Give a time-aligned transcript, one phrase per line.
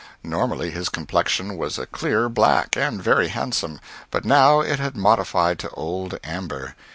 [0.23, 5.59] Normally his complexion was a clear black, and very handsome, but now it had modified
[5.59, 6.75] to old amber.